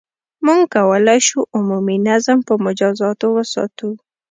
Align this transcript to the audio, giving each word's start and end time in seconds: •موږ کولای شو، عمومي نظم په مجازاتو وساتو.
•موږ 0.45 0.61
کولای 0.73 1.19
شو، 1.27 1.39
عمومي 1.55 1.97
نظم 2.07 2.39
په 2.47 2.53
مجازاتو 2.65 3.27
وساتو. 3.35 3.89